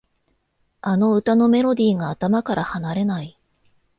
[0.81, 3.37] あの歌のメロディーが頭から離れない